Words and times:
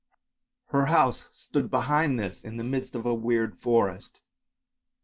Her 0.69 0.87
house 0.87 1.27
stood 1.31 1.69
behind 1.69 2.19
this 2.19 2.43
in 2.43 2.57
the 2.57 2.63
midst 2.63 2.95
of 2.95 3.05
a 3.05 3.13
weird 3.13 3.55
forest. 3.55 4.19